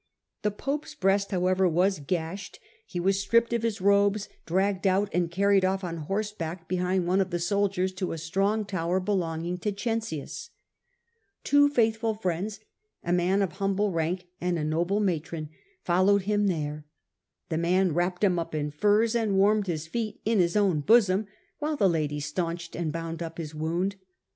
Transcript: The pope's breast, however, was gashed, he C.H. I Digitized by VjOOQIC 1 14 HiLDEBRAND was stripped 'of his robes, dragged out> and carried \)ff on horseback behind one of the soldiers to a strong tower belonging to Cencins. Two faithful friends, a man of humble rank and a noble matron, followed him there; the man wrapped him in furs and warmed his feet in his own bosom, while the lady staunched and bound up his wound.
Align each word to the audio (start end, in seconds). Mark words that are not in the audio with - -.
The 0.41 0.49
pope's 0.49 0.95
breast, 0.95 1.29
however, 1.29 1.69
was 1.69 1.99
gashed, 1.99 2.57
he 2.57 2.57
C.H. 2.57 2.57
I 2.57 2.57
Digitized 2.57 2.57
by 2.57 2.57
VjOOQIC 2.57 2.63
1 2.81 2.81
14 2.81 2.89
HiLDEBRAND 2.89 3.03
was 3.05 3.21
stripped 3.21 3.53
'of 3.53 3.61
his 3.61 3.81
robes, 3.81 4.29
dragged 4.47 4.87
out> 4.87 5.09
and 5.13 5.31
carried 5.31 5.63
\)ff 5.63 5.83
on 5.83 5.97
horseback 5.97 6.67
behind 6.67 7.05
one 7.05 7.21
of 7.21 7.29
the 7.29 7.37
soldiers 7.37 7.91
to 7.93 8.11
a 8.11 8.17
strong 8.17 8.65
tower 8.65 8.99
belonging 8.99 9.59
to 9.59 9.71
Cencins. 9.71 10.49
Two 11.43 11.69
faithful 11.69 12.15
friends, 12.15 12.59
a 13.03 13.13
man 13.13 13.43
of 13.43 13.51
humble 13.51 13.91
rank 13.91 14.25
and 14.41 14.57
a 14.57 14.63
noble 14.63 14.99
matron, 15.01 15.49
followed 15.83 16.23
him 16.23 16.47
there; 16.47 16.87
the 17.49 17.59
man 17.59 17.93
wrapped 17.93 18.23
him 18.23 18.39
in 18.53 18.71
furs 18.71 19.13
and 19.13 19.37
warmed 19.37 19.67
his 19.67 19.85
feet 19.85 20.19
in 20.25 20.39
his 20.39 20.57
own 20.57 20.79
bosom, 20.79 21.27
while 21.59 21.77
the 21.77 21.87
lady 21.87 22.19
staunched 22.19 22.75
and 22.75 22.91
bound 22.91 23.21
up 23.21 23.37
his 23.37 23.53
wound. 23.53 23.97